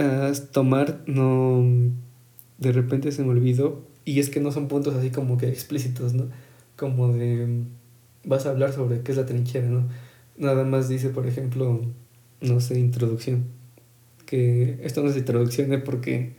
uh, 0.00 0.32
tomar, 0.50 1.04
no, 1.06 1.64
de 2.58 2.72
repente 2.72 3.12
se 3.12 3.22
me 3.22 3.30
olvidó 3.30 3.80
y 4.04 4.18
es 4.18 4.28
que 4.28 4.40
no 4.40 4.50
son 4.50 4.66
puntos 4.66 4.96
así 4.96 5.10
como 5.10 5.38
que 5.38 5.48
explícitos, 5.48 6.14
¿no? 6.14 6.26
Como 6.74 7.12
de, 7.12 7.62
vas 8.24 8.46
a 8.46 8.50
hablar 8.50 8.72
sobre 8.72 9.02
qué 9.02 9.12
es 9.12 9.18
la 9.18 9.26
trinchera, 9.26 9.68
¿no? 9.68 9.86
Nada 10.36 10.64
más 10.64 10.88
dice, 10.88 11.10
por 11.10 11.28
ejemplo, 11.28 11.80
no 12.40 12.60
sé, 12.60 12.80
introducción. 12.80 13.44
Que 14.26 14.80
esto 14.82 15.00
no 15.04 15.10
es 15.10 15.16
introducción, 15.16 15.72
¿eh? 15.72 15.78
porque 15.78 16.32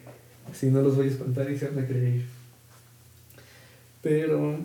si 0.51 0.65
no 0.65 0.81
los 0.81 0.98
voy 0.98 1.07
a 1.07 1.12
espantar 1.12 1.50
y 1.50 1.57
se 1.57 1.69
van 1.69 1.79
a 1.79 1.88
creer. 1.88 2.24
Pero 4.01 4.57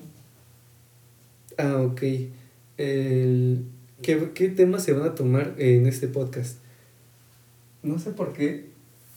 Ah, 1.58 1.78
ok. 1.80 2.02
El, 2.76 3.64
¿qué, 4.02 4.30
¿Qué 4.34 4.48
temas 4.48 4.84
se 4.84 4.92
van 4.92 5.08
a 5.08 5.14
tomar 5.14 5.54
en 5.58 5.86
este 5.86 6.08
podcast? 6.08 6.58
No 7.82 7.98
sé 7.98 8.10
por 8.10 8.32
qué, 8.32 8.66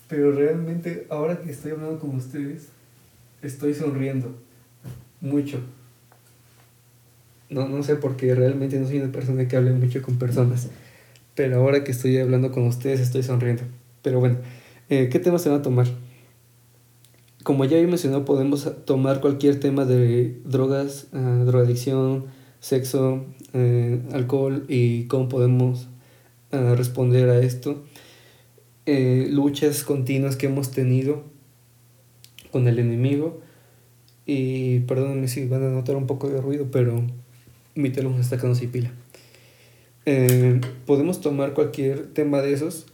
pero 0.08 0.32
realmente 0.32 1.06
ahora 1.10 1.42
que 1.42 1.52
estoy 1.52 1.72
hablando 1.72 2.00
con 2.00 2.16
ustedes, 2.16 2.68
estoy 3.42 3.74
sonriendo 3.74 4.36
mucho. 5.22 5.60
No, 7.50 7.68
no 7.68 7.84
sé 7.84 7.96
por 7.96 8.16
qué, 8.16 8.36
realmente 8.36 8.80
no 8.80 8.88
soy 8.88 9.00
una 9.00 9.12
persona 9.12 9.48
que 9.48 9.58
hable 9.58 9.72
mucho 9.72 10.02
con 10.02 10.20
personas, 10.20 10.70
pero 11.36 11.58
ahora 11.58 11.84
que 11.84 11.92
estoy 11.92 12.18
hablando 12.18 12.52
con 12.52 12.68
ustedes 12.68 13.00
estoy 13.00 13.24
sonriendo. 13.24 13.64
Pero 14.02 14.20
bueno, 14.20 14.38
eh, 14.90 15.10
¿qué 15.12 15.20
temas 15.20 15.42
se 15.42 15.50
van 15.50 15.60
a 15.60 15.64
tomar? 15.64 15.88
Como 17.44 17.66
ya 17.66 17.78
he 17.78 17.88
mencionado, 17.88 18.26
podemos 18.26 18.70
tomar 18.86 19.22
cualquier 19.22 19.60
tema 19.60 19.86
de 19.86 20.40
drogas, 20.44 21.08
uh, 21.14 21.46
drogadicción, 21.46 22.26
sexo, 22.60 23.26
eh, 23.54 24.02
alcohol 24.12 24.66
y 24.68 25.06
cómo 25.06 25.30
podemos 25.30 25.88
uh, 26.52 26.76
responder 26.76 27.30
a 27.30 27.40
esto. 27.40 27.84
Eh, 28.86 29.28
luchas 29.32 29.84
continuas 29.84 30.36
que 30.36 30.48
hemos 30.48 30.72
tenido 30.72 31.24
con 32.52 32.68
el 32.68 32.80
enemigo. 32.80 33.42
Y 34.26 34.82
perdónenme 34.82 35.28
si 35.28 35.48
van 35.48 35.64
a 35.64 35.70
notar 35.70 35.96
un 35.96 36.06
poco 36.06 36.30
de 36.30 36.40
ruido, 36.40 36.68
pero 36.72 37.02
mi 37.74 37.90
teléfono 37.90 38.22
está 38.22 38.38
quedando 38.38 38.60
sin 38.60 38.70
pila. 38.70 38.92
podemos 40.86 41.20
tomar 41.20 41.54
cualquier 41.54 42.14
tema 42.14 42.42
de 42.42 42.54
esos, 42.54 42.86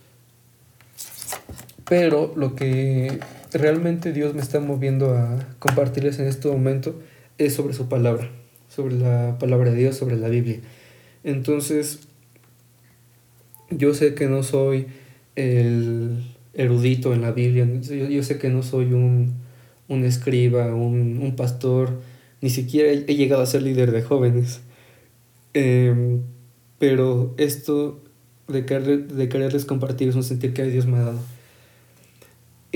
pero 1.84 2.32
lo 2.38 2.56
que 2.56 3.20
realmente 3.57 4.12
Dios 4.12 4.33
me 4.33 4.41
está 4.41 4.59
moviendo 4.59 5.15
a 5.15 5.39
compartirles 5.59 6.19
en 6.19 6.27
este 6.27 6.47
momento 6.47 7.00
es 7.38 7.53
sobre 7.53 7.74
su 7.74 7.88
palabra, 7.88 8.29
sobre 8.69 8.95
la 8.95 9.38
palabra 9.39 9.71
de 9.71 9.77
Dios, 9.77 9.95
sobre 9.95 10.17
la 10.17 10.29
Biblia. 10.29 10.59
Entonces, 11.24 12.01
yo 13.69 13.93
sé 13.93 14.13
que 14.13 14.27
no 14.27 14.43
soy 14.43 14.88
el 15.35 16.24
erudito 16.53 17.13
en 17.13 17.21
la 17.21 17.31
Biblia, 17.31 17.67
yo, 17.81 18.24
sé 18.24 18.38
que 18.38 18.50
no 18.50 18.62
soy 18.62 18.93
un, 18.93 19.33
un 19.88 20.03
escriba, 20.03 20.74
un, 20.74 21.19
un, 21.21 21.35
pastor, 21.35 22.01
ni 22.41 22.50
siquiera 22.50 22.91
he, 22.91 23.15
llegado 23.15 23.41
a 23.41 23.45
ser 23.45 23.63
líder 23.63 23.91
de 23.91 24.01
jóvenes. 24.01 24.62
Em, 25.53 26.21
pero 26.77 27.33
esto 27.38 28.03
de, 28.47 28.62
de 28.62 29.29
quererles 29.29 29.65
compartir 29.65 30.09
es 30.09 30.15
un 30.15 30.24
sentir 30.24 30.53
que 30.53 30.63
Dios 30.65 30.85
me 30.85 30.97
ha 30.97 31.03
dado. 31.03 31.35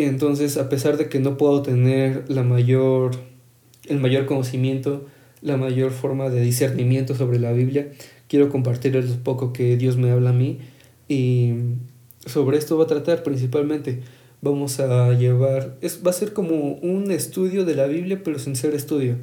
Entonces, 0.06 0.58
a 0.58 0.70
pesar 0.70 0.98
de 0.98 1.10
que 1.10 1.20
no 1.20 1.38
puedo 1.38 1.62
tener 1.62 2.26
la 2.28 2.44
mayor, 2.44 3.12
el 3.88 4.00
mayor 4.00 4.26
conocimiento, 4.26 5.06
la 5.42 5.58
mayor 5.58 5.92
forma 5.92 6.30
de 6.30 6.42
discernimiento 6.42 7.16
sobre 7.16 7.40
la 7.40 7.52
Biblia. 7.52 7.92
Quiero 8.28 8.50
compartirles 8.50 9.10
lo 9.10 9.16
poco 9.24 9.54
que 9.54 9.78
Dios 9.78 9.98
me 9.98 10.12
habla 10.12 10.32
a 10.32 10.34
mí 10.34 10.60
y 11.08 11.54
sobre 12.26 12.58
esto 12.58 12.78
va 12.78 12.84
a 12.84 12.88
tratar 12.88 13.24
principalmente. 13.24 14.02
Vamos 14.42 14.80
a 14.80 15.14
llevar, 15.14 15.78
es, 15.82 16.02
va 16.06 16.12
a 16.12 16.14
ser 16.14 16.34
como 16.34 16.74
un 16.76 17.12
estudio 17.12 17.66
de 17.66 17.76
la 17.76 17.88
Biblia, 17.88 18.22
pero 18.24 18.40
sin 18.40 18.56
ser 18.56 18.74
estudio. 18.74 19.18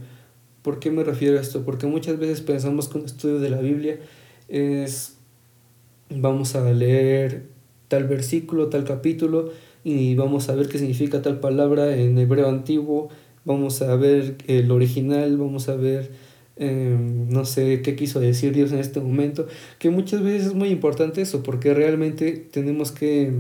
¿Por 0.63 0.79
qué 0.79 0.91
me 0.91 1.05
refiero 1.05 1.39
a 1.39 1.41
esto? 1.41 1.65
Porque 1.65 1.87
muchas 1.87 2.19
veces 2.19 2.41
pensamos 2.41 2.89
que 2.89 2.99
un 2.99 3.05
estudio 3.05 3.39
de 3.39 3.51
la 3.51 3.61
Biblia 3.61 3.99
es, 4.49 5.17
vamos 6.11 6.57
a 6.57 6.71
leer 6.73 7.45
tal 7.89 8.05
versículo, 8.05 8.69
tal 8.69 8.85
capítulo, 8.85 9.51
y 9.89 10.17
vamos 10.17 10.49
a 10.49 10.55
ver 10.57 10.67
qué 10.67 10.79
significa 10.79 11.23
tal 11.23 11.39
palabra 11.39 11.97
en 11.97 12.19
hebreo 12.19 12.49
antiguo, 12.49 13.09
vamos 13.45 13.83
a 13.83 13.95
ver 13.95 14.37
el 14.49 14.73
original, 14.73 15.37
vamos 15.37 15.69
a 15.69 15.77
ver, 15.77 16.11
em, 16.57 17.29
no 17.29 17.45
sé, 17.45 17.83
qué 17.83 17.95
quiso 17.95 18.19
decir 18.19 18.53
Dios 18.53 18.73
en 18.73 18.81
este 18.81 18.99
momento, 18.99 19.47
que 19.79 19.91
muchas 19.91 20.25
veces 20.25 20.49
es 20.49 20.55
muy 20.55 20.71
importante 20.71 21.23
eso, 21.23 21.45
porque 21.45 21.73
realmente 21.73 22.33
tenemos 22.33 22.91
que 22.91 23.33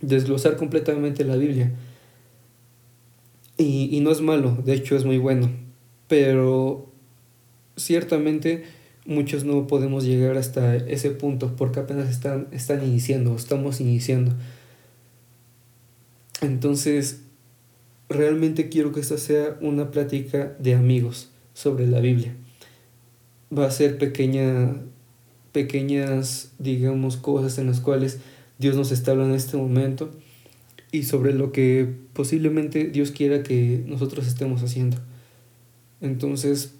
desglosar 0.00 0.56
completamente 0.56 1.22
la 1.22 1.36
Biblia. 1.36 1.70
Y, 3.58 3.90
y 3.94 4.00
no 4.00 4.10
es 4.10 4.22
malo, 4.22 4.56
de 4.64 4.72
hecho 4.72 4.96
es 4.96 5.04
muy 5.04 5.18
bueno, 5.18 5.50
pero 6.06 6.90
ciertamente 7.76 8.64
muchos 9.04 9.44
no 9.44 9.66
podemos 9.66 10.04
llegar 10.04 10.38
hasta 10.38 10.76
ese 10.76 11.10
punto 11.10 11.56
porque 11.56 11.80
apenas 11.80 12.08
están, 12.08 12.48
están 12.52 12.82
iniciando, 12.82 13.36
estamos 13.36 13.82
iniciando. 13.82 14.32
Entonces, 16.40 17.22
realmente 18.08 18.68
quiero 18.68 18.92
que 18.92 19.00
esta 19.00 19.18
sea 19.18 19.58
una 19.60 19.90
plática 19.90 20.56
de 20.58 20.74
amigos 20.74 21.30
sobre 21.54 21.86
la 21.86 22.00
Biblia. 22.00 22.34
Va 23.56 23.66
a 23.66 23.70
ser 23.70 23.98
pequeña, 23.98 24.76
pequeñas, 25.52 26.52
digamos, 26.58 27.16
cosas 27.16 27.58
en 27.58 27.66
las 27.66 27.80
cuales 27.80 28.18
Dios 28.58 28.76
nos 28.76 28.92
está 28.92 29.12
hablando 29.12 29.34
en 29.34 29.40
este 29.40 29.56
momento 29.56 30.10
y 30.92 31.04
sobre 31.04 31.34
lo 31.34 31.52
que 31.52 31.88
posiblemente 32.12 32.84
Dios 32.88 33.10
quiera 33.10 33.42
que 33.42 33.84
nosotros 33.86 34.26
estemos 34.26 34.62
haciendo. 34.62 34.98
Entonces, 36.00 36.74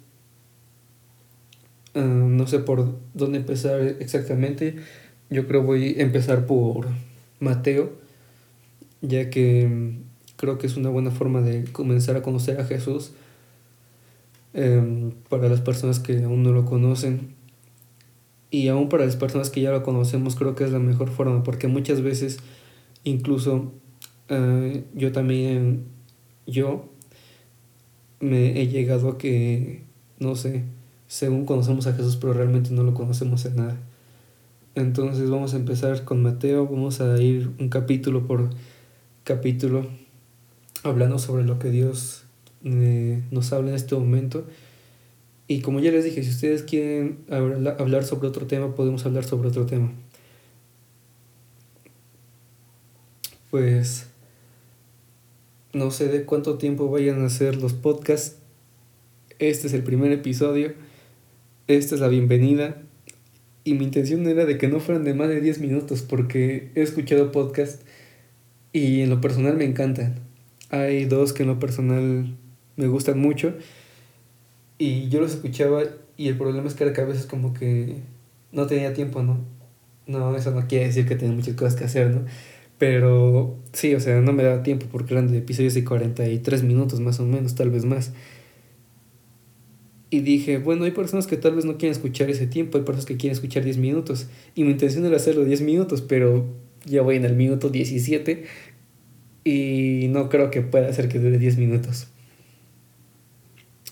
Ah, 1.98 2.00
no 2.00 2.46
sé 2.46 2.60
por 2.60 2.98
dónde 3.14 3.38
empezar 3.38 3.80
exactamente. 4.00 4.76
Yo 5.30 5.46
creo 5.46 5.62
voy 5.62 5.96
a 5.98 6.02
empezar 6.02 6.46
por 6.46 6.86
Mateo, 7.40 7.92
ya 9.00 9.30
que 9.30 9.66
mm, 9.66 10.02
creo 10.36 10.58
que 10.58 10.66
es 10.66 10.76
una 10.76 10.88
buena 10.88 11.10
forma 11.10 11.40
de 11.42 11.64
comenzar 11.64 12.16
a 12.16 12.22
conocer 12.22 12.60
a 12.60 12.64
Jesús 12.64 13.12
em, 14.54 15.12
para 15.28 15.48
las 15.48 15.60
personas 15.60 16.00
que 16.00 16.22
aún 16.24 16.42
no 16.42 16.52
lo 16.52 16.64
conocen. 16.64 17.36
Y 18.50 18.68
aún 18.68 18.88
para 18.88 19.04
las 19.04 19.16
personas 19.16 19.50
que 19.50 19.60
ya 19.60 19.70
lo 19.70 19.82
conocemos, 19.82 20.34
creo 20.34 20.54
que 20.54 20.64
es 20.64 20.72
la 20.72 20.78
mejor 20.78 21.10
forma, 21.10 21.42
porque 21.42 21.68
muchas 21.68 22.00
veces, 22.00 22.38
incluso 23.04 23.72
ah, 24.30 24.70
yo 24.94 25.12
también, 25.12 25.84
yo 26.46 26.88
me 28.20 28.60
he 28.60 28.68
llegado 28.68 29.10
a 29.10 29.18
que, 29.18 29.82
no 30.18 30.34
sé, 30.34 30.64
según 31.08 31.44
conocemos 31.44 31.86
a 31.86 31.92
Jesús, 31.92 32.16
pero 32.16 32.32
realmente 32.32 32.70
no 32.70 32.84
lo 32.84 32.94
conocemos 32.94 33.44
en 33.44 33.56
nada. 33.56 33.76
Entonces 34.74 35.28
vamos 35.28 35.54
a 35.54 35.56
empezar 35.56 36.04
con 36.04 36.22
Mateo, 36.22 36.66
vamos 36.66 37.00
a 37.00 37.20
ir 37.20 37.50
un 37.58 37.68
capítulo 37.68 38.26
por 38.26 38.50
capítulo 39.28 39.86
hablando 40.82 41.18
sobre 41.18 41.44
lo 41.44 41.58
que 41.58 41.68
Dios 41.68 42.24
eh, 42.64 43.22
nos 43.30 43.52
habla 43.52 43.68
en 43.68 43.76
este 43.76 43.94
momento. 43.94 44.46
Y 45.46 45.60
como 45.60 45.80
ya 45.80 45.90
les 45.90 46.04
dije, 46.04 46.22
si 46.22 46.30
ustedes 46.30 46.62
quieren 46.62 47.18
hablar 47.28 48.04
sobre 48.04 48.28
otro 48.28 48.46
tema, 48.46 48.74
podemos 48.74 49.04
hablar 49.04 49.24
sobre 49.24 49.48
otro 49.48 49.66
tema. 49.66 49.92
Pues 53.50 54.06
no 55.74 55.90
sé 55.90 56.08
de 56.08 56.24
cuánto 56.24 56.56
tiempo 56.56 56.90
vayan 56.90 57.22
a 57.22 57.26
hacer 57.26 57.56
los 57.56 57.74
podcasts. 57.74 58.38
Este 59.38 59.66
es 59.66 59.74
el 59.74 59.84
primer 59.84 60.10
episodio 60.10 60.72
esta 61.68 61.94
es 61.94 62.00
la 62.00 62.08
bienvenida. 62.08 62.80
Y 63.62 63.74
mi 63.74 63.84
intención 63.84 64.26
era 64.26 64.46
de 64.46 64.56
que 64.56 64.68
no 64.68 64.80
fueran 64.80 65.04
de 65.04 65.12
más 65.12 65.28
de 65.28 65.42
10 65.42 65.58
minutos 65.58 66.00
porque 66.00 66.70
he 66.74 66.80
escuchado 66.80 67.30
podcast 67.30 67.82
y 68.72 69.00
en 69.00 69.10
lo 69.10 69.20
personal 69.20 69.56
me 69.56 69.64
encantan. 69.64 70.20
Hay 70.70 71.06
dos 71.06 71.32
que 71.32 71.42
en 71.42 71.48
lo 71.48 71.58
personal 71.58 72.36
me 72.76 72.86
gustan 72.86 73.18
mucho 73.18 73.54
y 74.78 75.08
yo 75.08 75.20
los 75.20 75.32
escuchaba 75.34 75.82
y 76.16 76.28
el 76.28 76.36
problema 76.36 76.68
es 76.68 76.74
que 76.74 76.84
a 76.84 77.04
veces 77.04 77.26
como 77.26 77.54
que 77.54 77.96
no 78.52 78.66
tenía 78.66 78.94
tiempo, 78.94 79.22
¿no? 79.22 79.38
No, 80.06 80.34
eso 80.36 80.52
no 80.52 80.66
quiere 80.66 80.86
decir 80.86 81.06
que 81.06 81.16
tenía 81.16 81.34
muchas 81.34 81.54
cosas 81.54 81.74
que 81.74 81.84
hacer, 81.84 82.10
¿no? 82.10 82.24
Pero 82.78 83.56
sí, 83.72 83.94
o 83.94 84.00
sea, 84.00 84.20
no 84.20 84.32
me 84.32 84.44
daba 84.44 84.62
tiempo 84.62 84.86
porque 84.90 85.14
eran 85.14 85.28
de 85.28 85.38
episodios 85.38 85.74
de 85.74 85.84
43 85.84 86.62
minutos 86.62 87.00
más 87.00 87.18
o 87.20 87.24
menos, 87.24 87.54
tal 87.54 87.70
vez 87.70 87.84
más. 87.84 88.12
Y 90.10 90.20
dije, 90.20 90.58
bueno, 90.58 90.84
hay 90.84 90.92
personas 90.92 91.26
que 91.26 91.36
tal 91.36 91.54
vez 91.54 91.64
no 91.64 91.76
quieren 91.76 91.92
escuchar 91.92 92.30
ese 92.30 92.46
tiempo, 92.46 92.78
hay 92.78 92.84
personas 92.84 93.04
que 93.04 93.16
quieren 93.16 93.34
escuchar 93.34 93.64
10 93.64 93.76
minutos. 93.78 94.28
Y 94.54 94.62
mi 94.62 94.70
intención 94.70 95.04
era 95.04 95.16
hacerlo 95.16 95.44
10 95.44 95.60
minutos, 95.60 96.00
pero 96.00 96.46
ya 96.84 97.02
voy 97.02 97.16
en 97.16 97.24
el 97.24 97.34
minuto 97.34 97.70
17 97.70 98.44
y 99.44 100.06
no 100.10 100.28
creo 100.28 100.50
que 100.50 100.62
pueda 100.62 100.88
hacer 100.88 101.08
que 101.08 101.18
dure 101.18 101.38
10 101.38 101.58
minutos. 101.58 102.08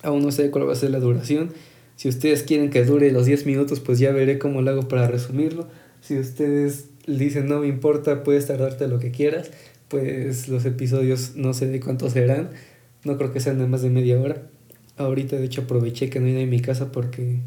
Aún 0.02 0.22
no 0.22 0.30
sé 0.30 0.50
cuál 0.50 0.68
va 0.68 0.72
a 0.72 0.76
ser 0.76 0.90
la 0.90 1.00
duración. 1.00 1.50
Si 1.96 2.08
ustedes 2.08 2.42
quieren 2.42 2.70
que 2.70 2.84
dure 2.84 3.10
los 3.10 3.26
10 3.26 3.46
minutos, 3.46 3.80
pues 3.80 3.98
ya 3.98 4.12
veré 4.12 4.38
cómo 4.38 4.60
lo 4.60 4.70
hago 4.70 4.88
para 4.88 5.08
resumirlo. 5.08 5.66
Si 6.00 6.18
ustedes 6.18 6.90
dicen 7.06 7.48
no 7.48 7.60
me 7.60 7.68
importa, 7.68 8.22
puedes 8.22 8.46
tardarte 8.46 8.86
lo 8.86 8.98
que 8.98 9.10
quieras, 9.10 9.50
pues 9.88 10.48
los 10.48 10.64
episodios 10.66 11.36
no 11.36 11.54
sé 11.54 11.66
de 11.66 11.80
cuántos 11.80 12.12
serán. 12.12 12.50
No 13.04 13.16
creo 13.16 13.32
que 13.32 13.40
sean 13.40 13.58
de 13.58 13.66
más 13.66 13.82
de 13.82 13.90
media 13.90 14.20
hora. 14.20 14.42
Ahorita 14.96 15.36
de 15.36 15.44
hecho 15.44 15.62
aproveché 15.62 16.10
que 16.10 16.20
no 16.20 16.26
hay 16.26 16.40
en 16.40 16.50
mi 16.50 16.60
casa 16.60 16.92
porque 16.92 17.40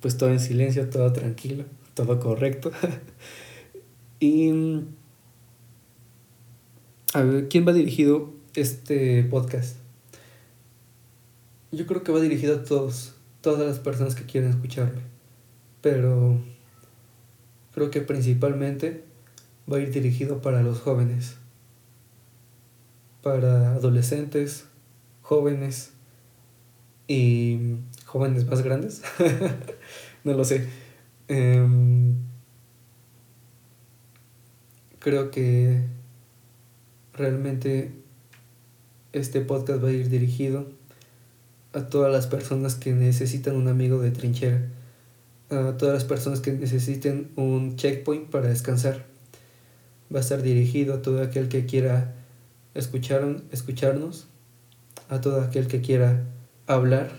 pues 0.00 0.16
todo 0.16 0.30
en 0.30 0.40
silencio, 0.40 0.88
todo 0.88 1.12
tranquilo, 1.12 1.64
todo 1.94 2.18
correcto. 2.18 2.72
y 4.22 4.52
a 7.12 7.22
ver, 7.22 7.48
¿quién 7.48 7.66
va 7.66 7.72
dirigido 7.72 8.32
este 8.54 9.24
podcast? 9.24 9.76
Yo 11.72 11.86
creo 11.86 12.04
que 12.04 12.12
va 12.12 12.20
dirigido 12.20 12.54
a 12.54 12.62
todos, 12.62 13.16
todas 13.40 13.66
las 13.66 13.80
personas 13.80 14.14
que 14.14 14.22
quieren 14.24 14.50
escucharme. 14.50 15.00
Pero 15.80 16.40
creo 17.74 17.90
que 17.90 18.00
principalmente 18.00 19.02
va 19.70 19.78
a 19.78 19.80
ir 19.80 19.90
dirigido 19.90 20.40
para 20.40 20.62
los 20.62 20.78
jóvenes, 20.78 21.34
para 23.22 23.72
adolescentes, 23.72 24.66
jóvenes, 25.22 25.94
y 27.08 27.58
jóvenes 28.06 28.46
más 28.46 28.62
grandes. 28.62 29.02
no 30.24 30.34
lo 30.34 30.44
sé. 30.44 30.68
Em, 31.26 32.31
creo 35.02 35.32
que 35.32 35.82
realmente 37.12 37.90
este 39.12 39.40
podcast 39.40 39.82
va 39.82 39.88
a 39.88 39.92
ir 39.92 40.08
dirigido 40.08 40.68
a 41.72 41.88
todas 41.88 42.12
las 42.12 42.28
personas 42.28 42.76
que 42.76 42.92
necesitan 42.92 43.56
un 43.56 43.66
amigo 43.66 44.00
de 44.00 44.12
trinchera, 44.12 44.68
a 45.50 45.76
todas 45.76 45.94
las 45.94 46.04
personas 46.04 46.40
que 46.40 46.52
necesiten 46.52 47.32
un 47.34 47.74
checkpoint 47.74 48.30
para 48.30 48.48
descansar. 48.48 49.04
Va 50.14 50.18
a 50.18 50.22
estar 50.22 50.40
dirigido 50.40 50.94
a 50.94 51.02
todo 51.02 51.20
aquel 51.20 51.48
que 51.48 51.66
quiera 51.66 52.14
escuchar, 52.74 53.42
escucharnos, 53.50 54.28
a 55.08 55.20
todo 55.20 55.40
aquel 55.40 55.66
que 55.66 55.80
quiera 55.80 56.22
hablar 56.68 57.10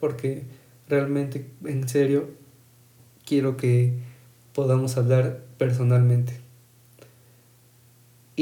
porque 0.00 0.42
realmente, 0.86 1.46
en 1.64 1.88
serio, 1.88 2.28
quiero 3.24 3.56
que 3.56 3.94
podamos 4.52 4.98
hablar 4.98 5.40
personalmente. 5.56 6.41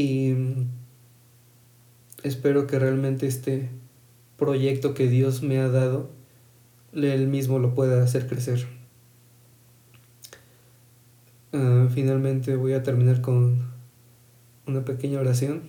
Y 0.00 0.34
espero 2.22 2.66
que 2.66 2.78
realmente 2.78 3.26
este 3.26 3.68
proyecto 4.38 4.94
que 4.94 5.08
Dios 5.08 5.42
me 5.42 5.58
ha 5.58 5.68
dado, 5.68 6.08
Él 6.94 7.28
mismo 7.28 7.58
lo 7.58 7.74
pueda 7.74 8.02
hacer 8.02 8.26
crecer. 8.26 8.66
Ah, 11.52 11.86
finalmente 11.92 12.56
voy 12.56 12.72
a 12.72 12.82
terminar 12.82 13.20
con 13.20 13.70
una 14.66 14.86
pequeña 14.86 15.20
oración. 15.20 15.68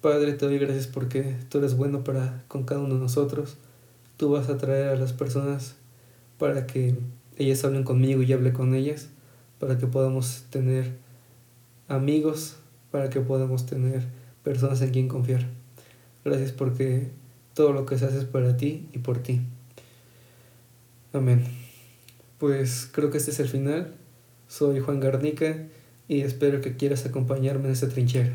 Padre, 0.00 0.32
te 0.32 0.46
doy 0.46 0.58
gracias 0.58 0.86
porque 0.86 1.36
tú 1.50 1.58
eres 1.58 1.76
bueno 1.76 2.02
para 2.04 2.42
con 2.48 2.64
cada 2.64 2.80
uno 2.80 2.94
de 2.94 3.00
nosotros. 3.02 3.58
Tú 4.16 4.30
vas 4.30 4.48
a 4.48 4.56
traer 4.56 4.88
a 4.88 4.96
las 4.96 5.12
personas 5.12 5.76
para 6.38 6.66
que 6.66 6.94
ellas 7.36 7.62
hablen 7.66 7.84
conmigo 7.84 8.22
y 8.22 8.32
hable 8.32 8.54
con 8.54 8.74
ellas, 8.74 9.10
para 9.58 9.76
que 9.76 9.86
podamos 9.86 10.46
tener 10.48 10.96
amigos, 11.86 12.56
para 12.90 13.10
que 13.10 13.20
podamos 13.20 13.66
tener 13.66 14.02
personas 14.42 14.80
en 14.82 14.90
quien 14.90 15.08
confiar. 15.08 15.46
Gracias 16.24 16.52
porque 16.52 17.10
todo 17.54 17.72
lo 17.72 17.86
que 17.86 17.98
se 17.98 18.06
hace 18.06 18.18
es 18.18 18.24
para 18.24 18.56
ti 18.56 18.88
y 18.92 18.98
por 18.98 19.18
ti. 19.18 19.40
Amén. 21.12 21.44
Pues 22.38 22.88
creo 22.90 23.10
que 23.10 23.18
este 23.18 23.30
es 23.30 23.40
el 23.40 23.48
final. 23.48 23.94
Soy 24.48 24.80
Juan 24.80 25.00
Garnica 25.00 25.66
y 26.08 26.22
espero 26.22 26.60
que 26.60 26.76
quieras 26.76 27.06
acompañarme 27.06 27.66
en 27.66 27.72
esta 27.72 27.88
trinchera. 27.88 28.32